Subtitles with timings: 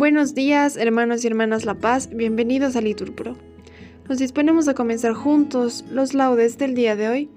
[0.00, 3.36] Buenos días, hermanos y hermanas La Paz, bienvenidos a Liturpro.
[4.08, 7.28] Nos disponemos a comenzar juntos los laudes del día de hoy,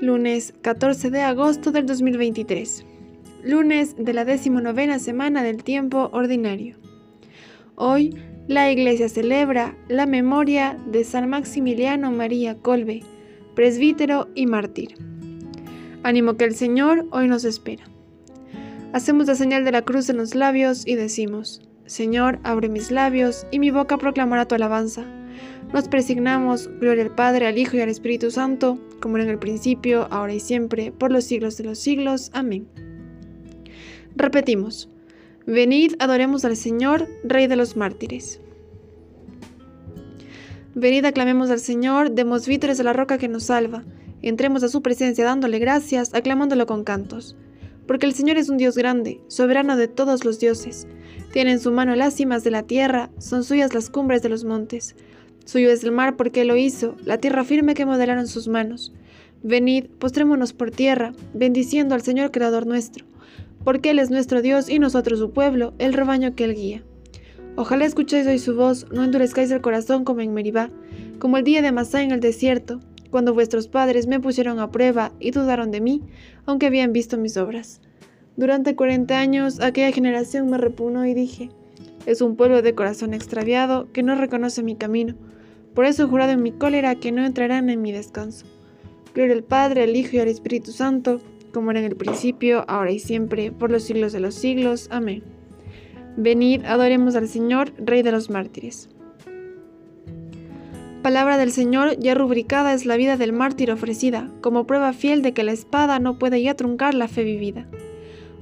[0.00, 2.86] lunes 14 de agosto del 2023,
[3.44, 6.76] lunes de la decimonovena semana del tiempo ordinario.
[7.74, 8.16] Hoy
[8.46, 13.02] la Iglesia celebra la memoria de San Maximiliano María Colbe,
[13.54, 14.94] presbítero y mártir.
[16.04, 17.84] Ánimo que el Señor hoy nos espera.
[18.94, 23.46] Hacemos la señal de la cruz en los labios y decimos, Señor, abre mis labios,
[23.50, 25.04] y mi boca proclamará tu alabanza.
[25.72, 29.38] Nos presignamos, gloria al Padre, al Hijo y al Espíritu Santo, como era en el
[29.38, 32.30] principio, ahora y siempre, por los siglos de los siglos.
[32.34, 32.68] Amén.
[34.16, 34.90] Repetimos,
[35.46, 38.42] venid, adoremos al Señor, Rey de los mártires.
[40.74, 43.82] Venid, aclamemos al Señor, demos vítores a la roca que nos salva.
[44.20, 47.34] Entremos a su presencia dándole gracias, aclamándolo con cantos.
[47.88, 50.86] Porque el Señor es un Dios grande, soberano de todos los dioses
[51.32, 54.44] tiene en su mano las cimas de la tierra, son suyas las cumbres de los
[54.44, 54.96] montes.
[55.44, 58.92] Suyo es el mar porque lo hizo, la tierra firme que modelaron sus manos.
[59.42, 63.04] Venid, postrémonos por tierra, bendiciendo al Señor Creador nuestro,
[63.62, 66.82] porque Él es nuestro Dios y nosotros su pueblo, el rebaño que Él guía.
[67.56, 70.70] Ojalá escuchéis hoy su voz, no endurezcáis el corazón como en Meribá,
[71.18, 75.12] como el día de Masá en el desierto, cuando vuestros padres me pusieron a prueba
[75.20, 76.02] y dudaron de mí,
[76.46, 77.80] aunque habían visto mis obras.
[78.36, 81.50] Durante 40 años aquella generación me repugnó y dije,
[82.06, 85.14] es un pueblo de corazón extraviado que no reconoce mi camino.
[85.74, 88.46] Por eso he jurado en mi cólera que no entrarán en mi descanso.
[89.14, 91.20] Gloria al Padre, al Hijo y al Espíritu Santo,
[91.52, 94.88] como era en el principio, ahora y siempre, por los siglos de los siglos.
[94.90, 95.22] Amén.
[96.16, 98.88] Venid, adoremos al Señor, Rey de los mártires.
[101.02, 105.32] Palabra del Señor ya rubricada es la vida del mártir ofrecida, como prueba fiel de
[105.32, 107.66] que la espada no puede ya truncar la fe vivida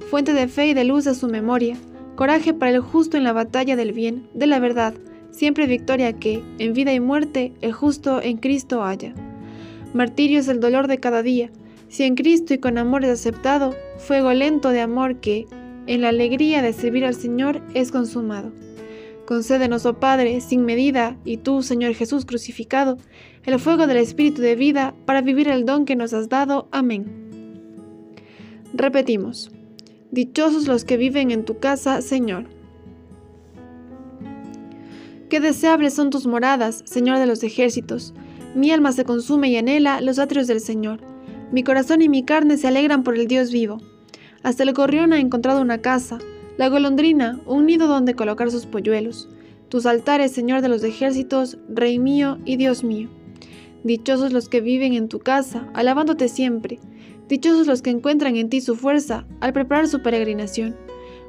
[0.06, 1.76] fuente de fe y de luz a su memoria,
[2.14, 4.94] coraje para el justo en la batalla del bien, de la verdad,
[5.30, 9.14] siempre victoria que, en vida y muerte, el justo en Cristo haya.
[9.92, 11.50] Martirio es el dolor de cada día,
[11.88, 15.46] si en Cristo y con amor es aceptado, fuego lento de amor que,
[15.86, 18.52] en la alegría de servir al Señor, es consumado.
[19.26, 22.96] Concédenos, oh Padre, sin medida, y tú, Señor Jesús crucificado,
[23.44, 26.68] el fuego del Espíritu de vida para vivir el don que nos has dado.
[26.70, 27.26] Amén.
[28.72, 29.50] Repetimos.
[30.12, 32.44] Dichosos los que viven en tu casa, Señor.
[35.28, 38.14] Qué deseables son tus moradas, Señor de los ejércitos.
[38.54, 41.00] Mi alma se consume y anhela los atrios del Señor.
[41.50, 43.80] Mi corazón y mi carne se alegran por el Dios vivo.
[44.44, 46.18] Hasta el gorrión ha encontrado una casa,
[46.56, 49.28] la golondrina un nido donde colocar sus polluelos.
[49.68, 53.10] Tus altares, Señor de los ejércitos, Rey mío y Dios mío.
[53.84, 56.78] Dichosos los que viven en tu casa, alabándote siempre.
[57.28, 60.76] Dichosos los que encuentran en ti su fuerza al preparar su peregrinación.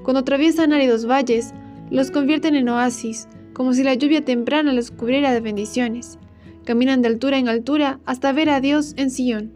[0.04, 1.54] Cuando atraviesan áridos valles,
[1.90, 6.20] los convierten en oasis, como si la lluvia temprana los cubriera de bendiciones.
[6.64, 9.52] Caminan de altura en altura hasta ver a Dios en Sion.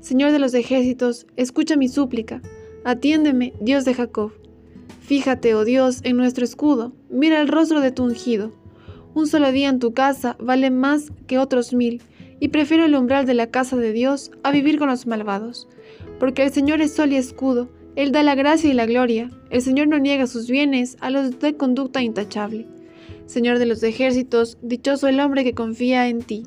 [0.00, 2.40] Señor de los ejércitos, escucha mi súplica.
[2.84, 4.32] Atiéndeme, Dios de Jacob.
[5.06, 6.92] Fíjate, oh Dios, en nuestro escudo.
[7.10, 8.50] Mira el rostro de tu ungido.
[9.14, 12.02] Un solo día en tu casa vale más que otros mil
[12.40, 15.68] y prefiero el umbral de la casa de Dios a vivir con los malvados.
[16.18, 19.62] Porque el Señor es sol y escudo, Él da la gracia y la gloria, el
[19.62, 22.66] Señor no niega sus bienes a los de conducta intachable.
[23.26, 26.42] Señor de los ejércitos, dichoso el hombre que confía en ti.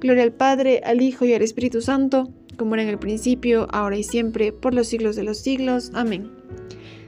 [0.00, 3.98] Gloria al Padre, al Hijo y al Espíritu Santo, como era en el principio, ahora
[3.98, 5.90] y siempre, por los siglos de los siglos.
[5.94, 6.30] Amén.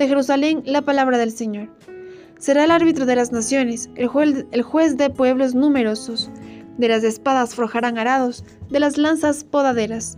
[0.00, 1.68] de Jerusalén la palabra del Señor.
[2.38, 6.30] Será el árbitro de las naciones, el juez, el juez de pueblos numerosos.
[6.78, 10.16] De las espadas forjarán arados, de las lanzas podaderas.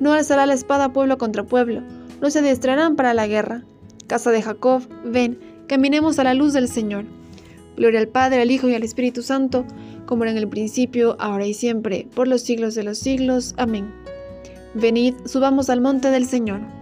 [0.00, 1.80] No alzará la espada pueblo contra pueblo,
[2.20, 3.64] no se adiestrarán para la guerra.
[4.06, 7.06] Casa de Jacob, ven, caminemos a la luz del Señor.
[7.78, 9.64] Gloria al Padre, al Hijo y al Espíritu Santo,
[10.04, 13.54] como era en el principio, ahora y siempre, por los siglos de los siglos.
[13.56, 13.94] Amén.
[14.74, 16.81] Venid, subamos al monte del Señor.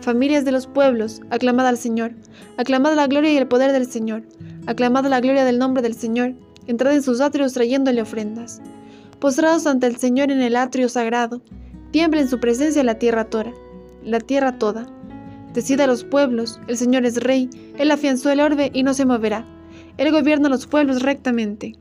[0.00, 2.12] Familias de los pueblos, aclamad al Señor,
[2.56, 4.22] aclamad la gloria y el poder del Señor,
[4.66, 6.32] aclamad la gloria del nombre del Señor,
[6.66, 8.62] entrad en sus atrios trayéndole ofrendas.
[9.18, 11.42] Postrados ante el Señor en el atrio sagrado,
[11.90, 13.52] tiembla en su presencia la tierra toda,
[14.02, 14.86] la tierra toda.
[15.52, 19.04] Decida a los pueblos, el Señor es rey, Él afianzó el orbe y no se
[19.04, 19.44] moverá.
[19.98, 21.74] Él gobierna a los pueblos rectamente.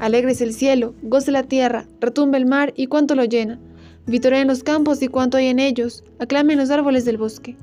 [0.00, 3.60] Alegre es el cielo, goce la tierra, retumba el mar y cuanto lo llena.
[4.06, 7.56] Vitorea en los campos y cuanto hay en ellos, aclamen los árboles del bosque.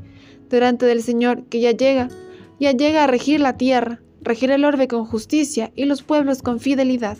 [0.49, 2.09] Delante del Señor, que ya llega,
[2.59, 6.59] ya llega a regir la tierra, regir el orbe con justicia y los pueblos con
[6.59, 7.17] fidelidad.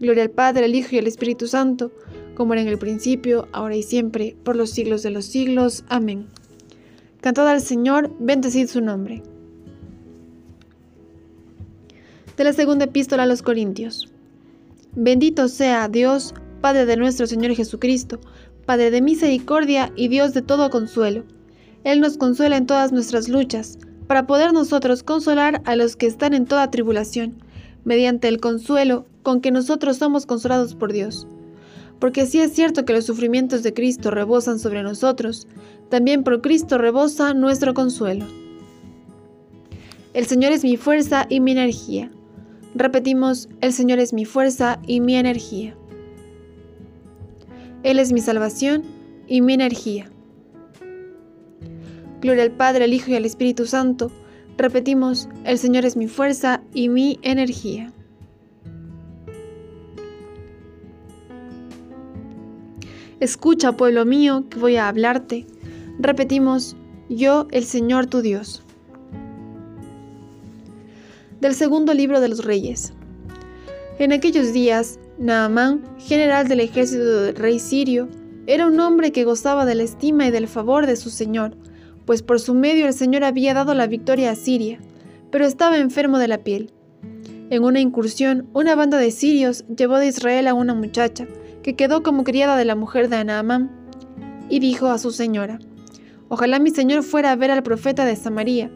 [0.00, 1.90] Gloria al Padre, al Hijo y al Espíritu Santo,
[2.34, 5.84] como era en el principio, ahora y siempre, por los siglos de los siglos.
[5.88, 6.26] Amén.
[7.20, 9.22] Cantad al Señor, bendecid su nombre.
[12.36, 14.10] De la segunda epístola a los Corintios.
[14.96, 18.20] Bendito sea Dios, Padre de nuestro Señor Jesucristo,
[18.64, 21.24] Padre de misericordia y Dios de todo consuelo.
[21.84, 26.32] Él nos consuela en todas nuestras luchas, para poder nosotros consolar a los que están
[26.32, 27.34] en toda tribulación,
[27.84, 31.26] mediante el consuelo con que nosotros somos consolados por Dios
[31.98, 35.46] porque si es cierto que los sufrimientos de Cristo rebosan sobre nosotros,
[35.90, 38.24] también por Cristo rebosa nuestro consuelo.
[40.14, 42.10] El Señor es mi fuerza y mi energía.
[42.74, 45.76] Repetimos, el Señor es mi fuerza y mi energía.
[47.84, 48.82] Él es mi salvación
[49.28, 50.10] y mi energía.
[52.20, 54.10] Gloria al Padre, al Hijo y al Espíritu Santo.
[54.56, 57.92] Repetimos, el Señor es mi fuerza y mi energía.
[63.20, 65.46] Escucha, pueblo mío, que voy a hablarte.
[65.98, 66.76] Repetimos,
[67.10, 68.62] yo, el Señor tu Dios.
[71.42, 72.94] Del segundo libro de los reyes.
[73.98, 78.08] En aquellos días, Naamán, general del ejército del rey sirio,
[78.46, 81.56] era un hombre que gozaba de la estima y del favor de su Señor,
[82.04, 84.80] pues por su medio el Señor había dado la victoria a Siria,
[85.30, 86.72] pero estaba enfermo de la piel.
[87.50, 91.26] En una incursión, una banda de sirios llevó de Israel a una muchacha,
[91.62, 93.70] que quedó como criada de la mujer de Naamán,
[94.48, 95.58] y dijo a su señora,
[96.28, 98.70] Ojalá mi señor fuera a ver al profeta de Samaria,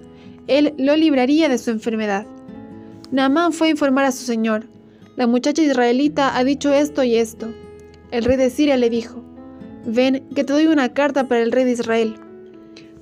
[0.47, 2.27] él lo libraría de su enfermedad.
[3.11, 4.67] Naamán fue a informar a su señor,
[5.19, 7.53] la muchacha israelita ha dicho esto y esto.
[8.13, 9.25] El rey de Siria le dijo,
[9.85, 12.15] Ven, que te doy una carta para el rey de Israel.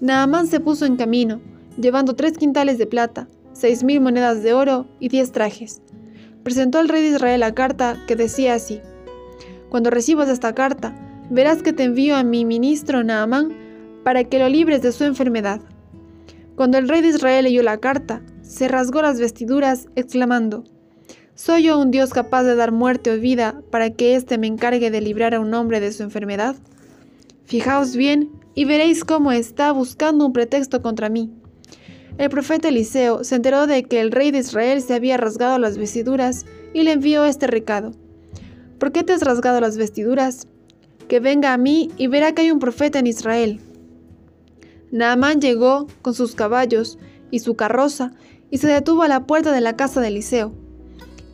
[0.00, 1.42] Naamán se puso en camino,
[1.78, 5.82] llevando tres quintales de plata, seis mil monedas de oro y diez trajes.
[6.42, 8.80] Presentó al rey de Israel la carta que decía así,
[9.69, 10.96] cuando recibas esta carta,
[11.28, 13.52] verás que te envío a mi ministro Naamán
[14.04, 15.60] para que lo libres de su enfermedad.
[16.54, 20.64] Cuando el rey de Israel leyó la carta, se rasgó las vestiduras, exclamando,
[21.36, 24.90] ¿Soy yo un Dios capaz de dar muerte o vida para que éste me encargue
[24.90, 26.56] de librar a un hombre de su enfermedad?
[27.44, 31.30] Fijaos bien y veréis cómo está buscando un pretexto contra mí.
[32.16, 35.76] El profeta Eliseo se enteró de que el rey de Israel se había rasgado las
[35.76, 37.92] vestiduras y le envió este recado.
[38.78, 40.48] ¿Por qué te has rasgado las vestiduras?
[41.06, 43.60] Que venga a mí y verá que hay un profeta en Israel.
[44.90, 46.98] Naamán llegó con sus caballos
[47.30, 48.12] y su carroza
[48.50, 50.66] y se detuvo a la puerta de la casa de Eliseo.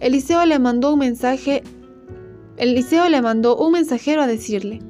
[0.02, 1.62] Eliseo le mandó un mensaje.
[2.56, 4.80] Eliseo le mandó un mensajero a decirle: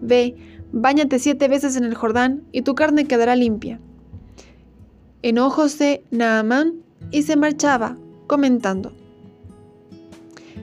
[0.00, 0.36] Ve,
[0.72, 3.78] báñate siete veces en el Jordán y tu carne quedará limpia.
[5.20, 6.76] Enojóse Naamán
[7.10, 8.94] y se marchaba, comentando: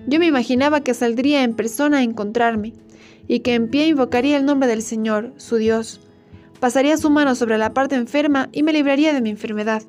[0.07, 2.73] yo me imaginaba que saldría en persona a encontrarme,
[3.27, 6.01] y que en pie invocaría el nombre del Señor, su Dios.
[6.59, 9.83] Pasaría su mano sobre la parte enferma y me libraría de mi enfermedad.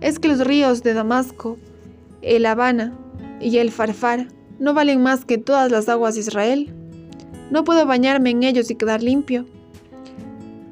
[0.00, 1.58] Es que los ríos de Damasco,
[2.22, 2.92] el Habana
[3.40, 6.74] y el Farfar no valen más que todas las aguas de Israel.
[7.50, 9.46] No puedo bañarme en ellos y quedar limpio.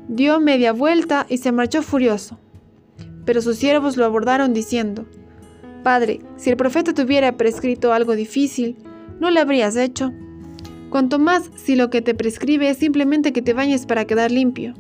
[0.09, 2.39] Dio media vuelta y se marchó furioso.
[3.25, 5.07] Pero sus siervos lo abordaron diciendo,
[5.83, 8.77] Padre, si el profeta te hubiera prescrito algo difícil,
[9.21, 10.13] no lo habrías hecho.
[10.91, 14.75] Cuanto más si lo que te prescribe es simplemente que te bañes para quedar limpio.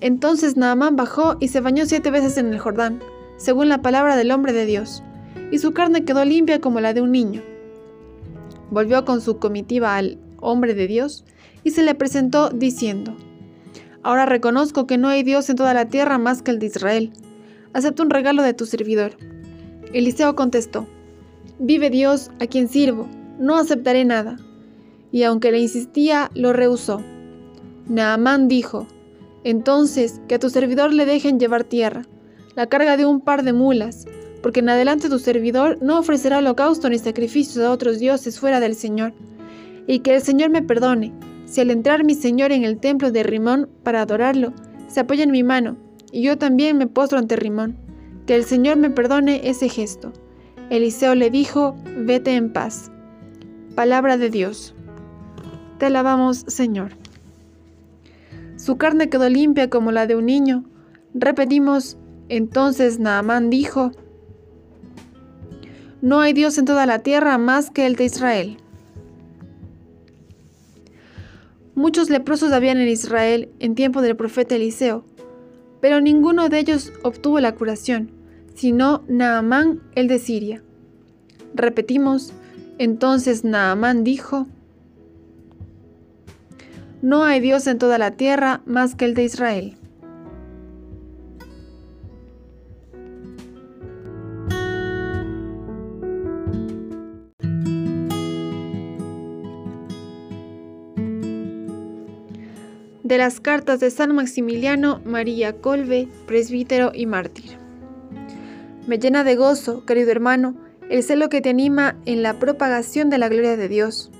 [0.00, 3.00] Entonces Naamán bajó y se bañó siete veces en el Jordán,
[3.38, 5.02] según la palabra del hombre de Dios,
[5.50, 7.42] y su carne quedó limpia como la de un niño.
[8.70, 11.24] Volvió con su comitiva al hombre de Dios
[11.64, 13.16] y se le presentó diciendo,
[14.02, 17.12] Ahora reconozco que no hay Dios en toda la tierra más que el de Israel.
[17.72, 19.16] Acepto un regalo de tu servidor
[19.92, 20.86] Eliseo contestó,
[21.58, 24.36] Vive Dios a quien sirvo, no aceptaré nada.
[25.10, 27.00] Y aunque le insistía, lo rehusó.
[27.88, 28.86] Naamán dijo,
[29.44, 32.02] entonces que a tu servidor le dejen llevar tierra,
[32.56, 34.06] la carga de un par de mulas,
[34.46, 38.76] porque en adelante tu servidor no ofrecerá holocausto ni sacrificios a otros dioses fuera del
[38.76, 39.12] Señor.
[39.88, 41.12] Y que el Señor me perdone,
[41.46, 44.52] si al entrar mi Señor en el templo de Rimón para adorarlo,
[44.86, 45.76] se apoya en mi mano,
[46.12, 47.76] y yo también me postro ante Rimón.
[48.24, 50.12] Que el Señor me perdone ese gesto.
[50.70, 52.92] Eliseo le dijo, vete en paz.
[53.74, 54.76] Palabra de Dios.
[55.78, 56.92] Te alabamos, Señor.
[58.54, 60.62] Su carne quedó limpia como la de un niño.
[61.14, 61.98] Repetimos,
[62.28, 63.90] entonces Naamán dijo,
[66.06, 68.58] No hay Dios en toda la tierra más que el de Israel.
[71.74, 75.04] Muchos leprosos habían en Israel en tiempo del profeta Eliseo,
[75.80, 78.12] pero ninguno de ellos obtuvo la curación,
[78.54, 80.62] sino Naamán el de Siria.
[81.54, 82.32] Repetimos,
[82.78, 84.46] entonces Naamán dijo,
[87.02, 89.76] No hay Dios en toda la tierra más que el de Israel.
[103.06, 107.56] De las cartas de San Maximiliano María Colbe, presbítero y mártir.
[108.88, 110.56] Me llena de gozo, querido hermano,
[110.90, 114.10] el celo que te anima en la propagación de la gloria de Dios.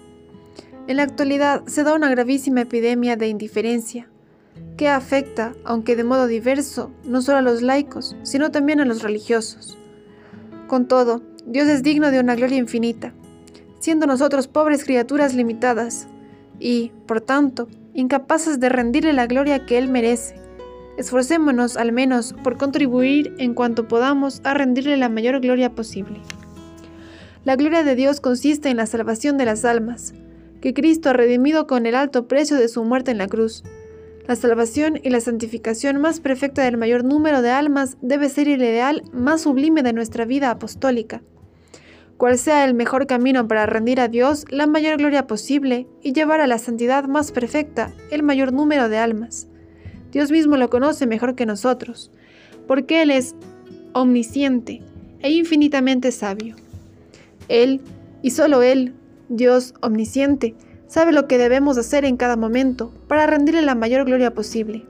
[0.87, 4.09] En la actualidad se da una gravísima epidemia de indiferencia,
[4.77, 9.03] que afecta, aunque de modo diverso, no solo a los laicos, sino también a los
[9.03, 9.77] religiosos.
[10.69, 13.13] Con todo, Dios es digno de una gloria infinita,
[13.81, 16.07] siendo nosotros pobres criaturas limitadas,
[16.61, 20.37] y, por tanto, incapaces de rendirle la gloria que Él merece.
[20.99, 26.21] Esforcémonos al menos por contribuir en cuanto podamos a rendirle la mayor gloria posible.
[27.45, 30.15] La gloria de Dios consiste en la salvación de las almas,
[30.61, 33.65] que Cristo ha redimido con el alto precio de su muerte en la cruz.
[34.27, 38.61] La salvación y la santificación más perfecta del mayor número de almas debe ser el
[38.61, 41.23] ideal más sublime de nuestra vida apostólica
[42.17, 46.41] cuál sea el mejor camino para rendir a Dios la mayor gloria posible y llevar
[46.41, 49.49] a la santidad más perfecta el mayor número de almas.
[50.13, 52.11] Dios mismo lo conoce mejor que nosotros,
[52.67, 53.35] porque Él es
[53.93, 54.83] omnisciente
[55.21, 56.57] e infinitamente sabio.
[57.49, 57.81] Él,
[58.23, 58.95] y solo Él,
[59.29, 60.55] Dios omnisciente,
[60.87, 64.87] sabe lo que debemos hacer en cada momento para rendirle la mayor gloria posible.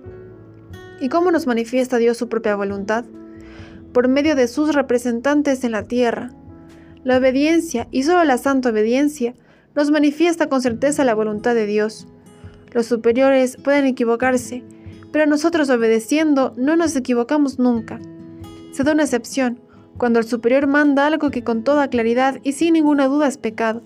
[1.01, 3.05] ¿Y cómo nos manifiesta Dios su propia voluntad?
[3.93, 6.31] Por medio de sus representantes en la tierra,
[7.07, 9.33] la obediencia, y solo la santa obediencia,
[9.77, 12.09] nos manifiesta con certeza la voluntad de Dios.
[12.73, 14.65] Los superiores pueden equivocarse,
[15.13, 18.01] pero nosotros obedeciendo no nos equivocamos nunca.
[18.73, 19.61] Se da una excepción,
[19.99, 23.83] cuando el superior manda algo que con toda claridad y sin ninguna duda es pecado,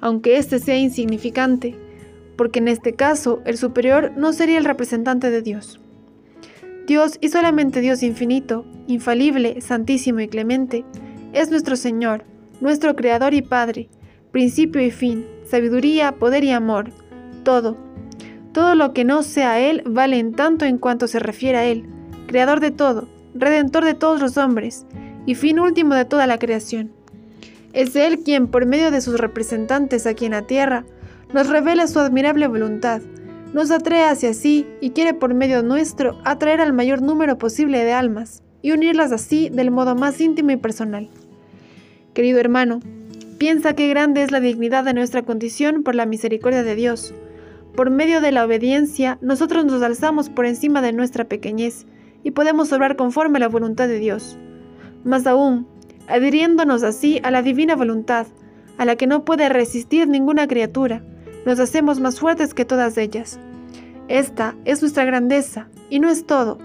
[0.00, 1.76] aunque éste sea insignificante,
[2.34, 5.80] porque en este caso el superior no sería el representante de Dios.
[6.86, 10.86] Dios y solamente Dios infinito, infalible, santísimo y clemente,
[11.34, 12.24] es nuestro Señor,
[12.60, 13.88] nuestro Creador y Padre,
[14.30, 16.90] principio y fin, sabiduría, poder y amor,
[17.44, 17.76] todo.
[18.52, 21.86] Todo lo que no sea Él vale en tanto en cuanto se refiere a Él,
[22.26, 24.86] Creador de todo, Redentor de todos los hombres,
[25.26, 26.92] y fin último de toda la creación.
[27.72, 30.84] Es Él quien, por medio de sus representantes aquí en la tierra,
[31.32, 33.02] nos revela su admirable voluntad,
[33.52, 37.92] nos atrae hacia sí y quiere por medio nuestro atraer al mayor número posible de
[37.92, 41.08] almas y unirlas así del modo más íntimo y personal.
[42.14, 42.78] Querido hermano,
[43.38, 47.12] piensa qué grande es la dignidad de nuestra condición por la misericordia de Dios.
[47.74, 51.86] Por medio de la obediencia, nosotros nos alzamos por encima de nuestra pequeñez
[52.22, 54.38] y podemos obrar conforme a la voluntad de Dios.
[55.02, 55.66] Más aún,
[56.06, 58.28] adhiriéndonos así a la divina voluntad,
[58.78, 61.02] a la que no puede resistir ninguna criatura,
[61.44, 63.40] nos hacemos más fuertes que todas ellas.
[64.06, 66.58] Esta es nuestra grandeza, y no es todo.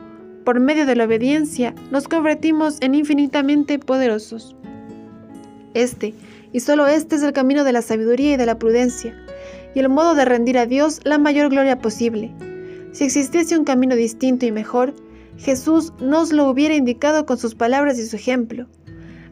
[0.46, 4.56] Por medio de la obediencia nos convertimos en infinitamente poderosos.
[5.74, 6.14] Este,
[6.52, 9.16] y solo este es el camino de la sabiduría y de la prudencia,
[9.76, 12.32] y el modo de rendir a Dios la mayor gloria posible.
[12.92, 14.96] Si existiese un camino distinto y mejor,
[15.38, 18.68] Jesús nos lo hubiera indicado con sus palabras y su ejemplo.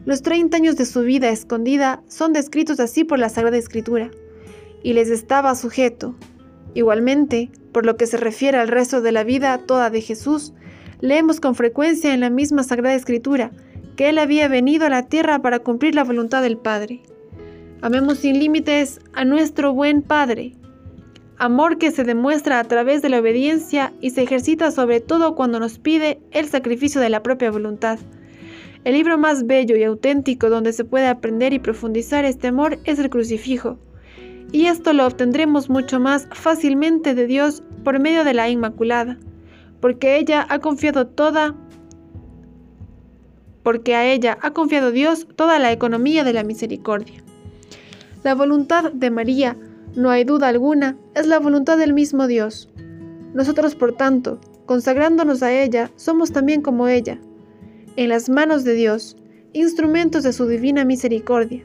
[0.04, 4.10] Los 30 años de su vida escondida son descritos así por la Sagrada Escritura,
[4.82, 6.14] y les estaba sujeto.
[6.74, 10.54] Igualmente, por lo que se refiere al resto de la vida toda de Jesús,
[11.00, 13.50] leemos con frecuencia en la misma Sagrada Escritura
[13.98, 17.00] que Él había venido a la tierra para cumplir la voluntad del Padre.
[17.82, 20.54] Amemos sin límites a nuestro buen Padre,
[21.36, 25.58] amor que se demuestra a través de la obediencia y se ejercita sobre todo cuando
[25.58, 27.98] nos pide el sacrificio de la propia voluntad.
[28.84, 33.00] El libro más bello y auténtico donde se puede aprender y profundizar este amor es
[33.00, 33.80] el crucifijo,
[34.52, 39.18] y esto lo obtendremos mucho más fácilmente de Dios por medio de la Inmaculada,
[39.80, 41.56] porque ella ha confiado toda
[43.68, 47.22] porque a ella ha confiado Dios toda la economía de la misericordia.
[48.24, 49.58] La voluntad de María,
[49.94, 52.70] no hay duda alguna, es la voluntad del mismo Dios.
[53.34, 57.20] Nosotros, por tanto, consagrándonos a ella, somos también como ella,
[57.96, 59.18] en las manos de Dios,
[59.52, 61.62] instrumentos de su divina misericordia.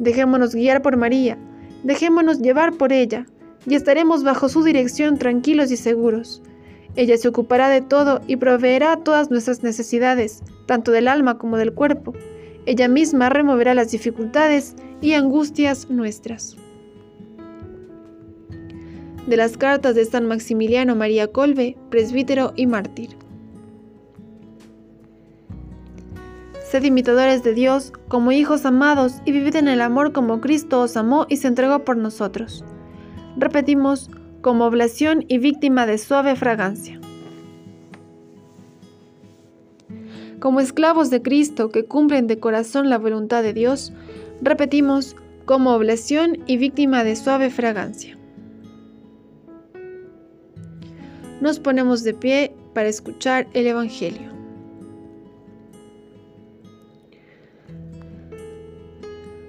[0.00, 1.38] Dejémonos guiar por María,
[1.84, 3.24] dejémonos llevar por ella,
[3.68, 6.42] y estaremos bajo su dirección tranquilos y seguros.
[7.00, 11.72] Ella se ocupará de todo y proveerá todas nuestras necesidades, tanto del alma como del
[11.72, 12.12] cuerpo.
[12.66, 16.58] Ella misma removerá las dificultades y angustias nuestras.
[19.26, 23.16] De las cartas de San Maximiliano María Colbe, presbítero y mártir.
[26.70, 30.98] Sed imitadores de Dios como hijos amados y vivid en el amor como Cristo os
[30.98, 32.62] amó y se entregó por nosotros.
[33.38, 37.00] Repetimos, como oblación y víctima de suave fragancia.
[40.38, 43.92] Como esclavos de Cristo que cumplen de corazón la voluntad de Dios,
[44.40, 48.16] repetimos, como oblación y víctima de suave fragancia.
[51.40, 54.30] Nos ponemos de pie para escuchar el Evangelio.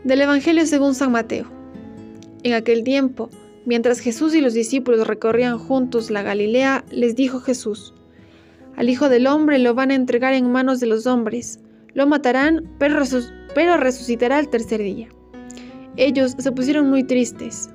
[0.03, 1.45] Del Evangelio según San Mateo.
[2.43, 3.29] En aquel tiempo,
[3.65, 7.93] mientras Jesús y los discípulos recorrían juntos la Galilea, les dijo Jesús,
[8.75, 11.59] Al Hijo del Hombre lo van a entregar en manos de los hombres,
[11.93, 12.97] lo matarán, pero,
[13.77, 15.09] resucitará el tercer día.
[15.97, 17.69] Ellos se pusieron muy tristes.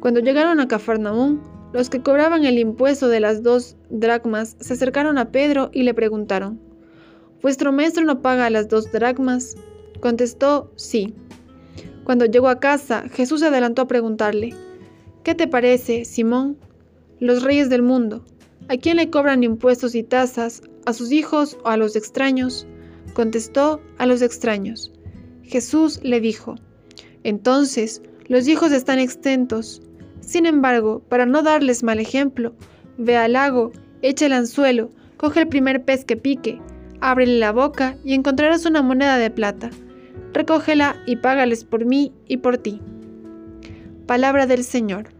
[0.00, 1.40] Cuando llegaron a Cafarnaúm,
[1.72, 5.94] los que cobraban el impuesto de las dos dracmas se acercaron a Pedro y le
[5.94, 6.60] preguntaron,
[7.42, 9.56] ¿Vuestro maestro no paga las dos dracmas?
[10.00, 11.14] Contestó, sí.
[12.04, 14.54] Cuando llegó a casa, Jesús se adelantó a preguntarle,
[15.28, 16.56] ¿Qué te parece, Simón?
[17.20, 18.24] Los reyes del mundo,
[18.68, 20.62] ¿a quién le cobran impuestos y tasas?
[20.86, 22.66] ¿A sus hijos o a los extraños?
[23.12, 24.90] Contestó, a los extraños.
[25.42, 26.54] Jesús le dijo,
[27.24, 29.82] entonces los hijos están exentos.
[30.22, 32.54] Sin embargo, para no darles mal ejemplo,
[32.96, 36.58] ve al lago, echa el anzuelo, coge el primer pez que pique,
[37.02, 39.68] ábrele la boca y encontrarás una moneda de plata
[40.32, 42.80] recógela y págales por mí y por ti.
[44.06, 45.17] Palabra del Señor.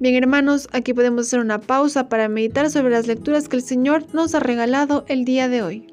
[0.00, 4.06] Bien hermanos, aquí podemos hacer una pausa para meditar sobre las lecturas que el Señor
[4.14, 5.86] nos ha regalado el día de hoy.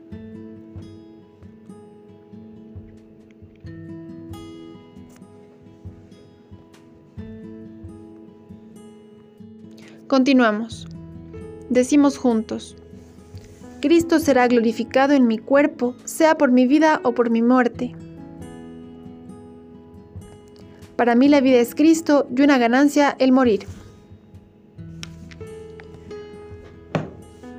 [10.08, 10.88] Continuamos.
[11.70, 12.78] Decimos juntos.
[13.82, 17.94] Cristo será glorificado en mi cuerpo, sea por mi vida o por mi muerte.
[20.96, 23.68] Para mí la vida es Cristo y una ganancia el morir.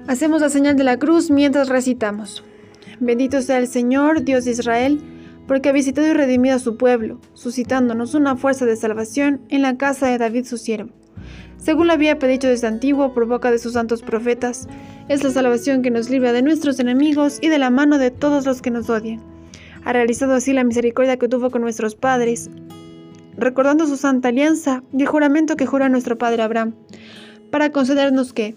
[0.08, 2.42] Hacemos la señal de la cruz mientras recitamos.
[2.98, 5.00] Bendito sea el Señor, Dios de Israel,
[5.46, 9.76] porque ha visitado y redimido a su pueblo, suscitándonos una fuerza de salvación en la
[9.76, 10.90] casa de David su siervo
[11.58, 14.68] según lo había pedido desde antiguo por boca de sus santos profetas.
[15.08, 18.46] Es la salvación que nos libra de nuestros enemigos y de la mano de todos
[18.46, 19.20] los que nos odian.
[19.84, 22.48] Ha realizado así la misericordia que tuvo con nuestros padres,
[23.36, 26.74] recordando su santa alianza y el juramento que jura nuestro padre Abraham,
[27.50, 28.56] para concedernos que,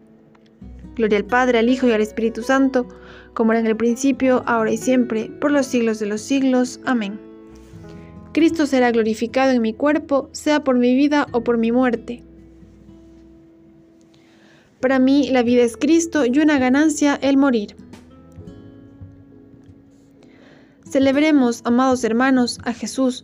[0.95, 2.87] Gloria al Padre, al Hijo y al Espíritu Santo,
[3.33, 6.79] como era en el principio, ahora y siempre, por los siglos de los siglos.
[6.85, 7.19] Amén.
[8.33, 12.23] Cristo será glorificado en mi cuerpo, sea por mi vida o por mi muerte.
[14.79, 17.75] Para mí la vida es Cristo y una ganancia el morir.
[20.89, 23.23] Celebremos, amados hermanos, a Jesús,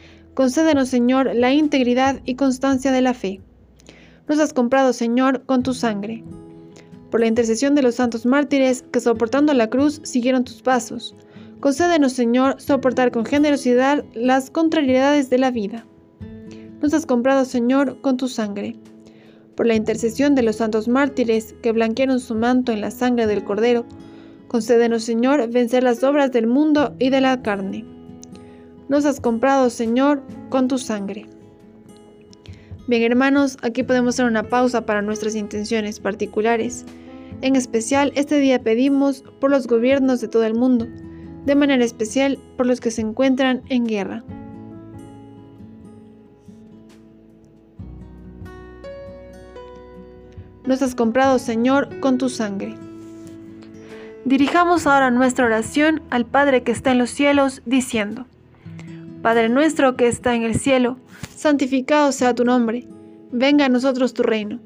[0.33, 3.41] concédenos, Señor, la integridad y constancia de la fe.
[4.27, 6.23] nos has comprado, Señor, con tu sangre.
[7.09, 11.13] Por la intercesión de los santos mártires que soportando la cruz siguieron tus pasos,
[11.59, 15.85] concédenos, Señor, soportar con generosidad las contrariedades de la vida.
[16.81, 18.77] Nos has comprado, Señor, con tu sangre.
[19.55, 23.43] Por la intercesión de los santos mártires que blanquearon su manto en la sangre del
[23.43, 23.85] Cordero,
[24.47, 27.85] concédenos, Señor, vencer las obras del mundo y de la carne.
[28.91, 31.25] Nos has comprado, Señor, con tu sangre.
[32.87, 36.83] Bien, hermanos, aquí podemos hacer una pausa para nuestras intenciones particulares.
[37.39, 40.89] En especial, este día pedimos por los gobiernos de todo el mundo,
[41.45, 44.25] de manera especial por los que se encuentran en guerra.
[50.65, 52.75] Nos has comprado, Señor, con tu sangre.
[54.25, 58.25] Dirijamos ahora nuestra oración al Padre que está en los cielos, diciendo,
[59.21, 60.97] Padre nuestro que está en el cielo,
[61.35, 62.87] santificado sea tu nombre,
[63.31, 64.59] venga a nosotros tu reino,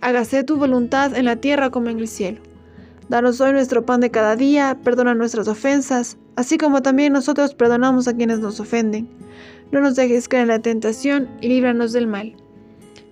[0.00, 2.40] hágase tu voluntad en la tierra como en el cielo.
[3.10, 8.08] Danos hoy nuestro pan de cada día, perdona nuestras ofensas, así como también nosotros perdonamos
[8.08, 9.08] a quienes nos ofenden.
[9.70, 12.34] No nos dejes caer en la tentación y líbranos del mal.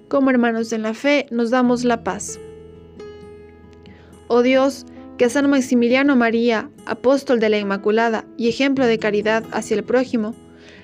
[0.08, 2.40] Como hermanos en la fe, nos damos la paz.
[4.28, 4.86] Oh Dios,
[5.18, 9.84] que a San Maximiliano María, apóstol de la Inmaculada y ejemplo de caridad hacia el
[9.84, 10.34] prójimo,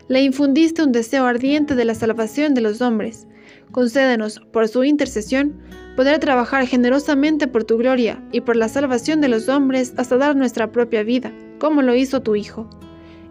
[0.08, 3.26] le infundiste un deseo ardiente de la salvación de los hombres.
[3.72, 5.60] Concédenos, por su intercesión,
[5.96, 10.36] poder trabajar generosamente por tu gloria y por la salvación de los hombres hasta dar
[10.36, 12.68] nuestra propia vida, como lo hizo tu Hijo.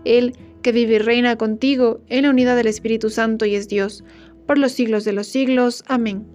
[0.05, 4.03] Él, que vive y reina contigo en la unidad del Espíritu Santo y es Dios,
[4.47, 5.83] por los siglos de los siglos.
[5.87, 6.25] Amén.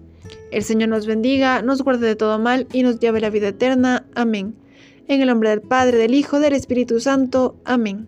[0.51, 3.49] El Señor nos bendiga, nos guarde de todo mal y nos lleve a la vida
[3.49, 4.05] eterna.
[4.15, 4.55] Amén.
[5.07, 7.59] En el nombre del Padre, del Hijo, del Espíritu Santo.
[7.65, 8.07] Amén.